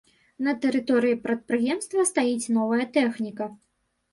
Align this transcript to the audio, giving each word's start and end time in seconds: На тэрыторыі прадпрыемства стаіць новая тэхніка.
На 0.45 0.53
тэрыторыі 0.63 1.17
прадпрыемства 1.27 2.07
стаіць 2.13 2.51
новая 2.59 2.85
тэхніка. 2.97 3.53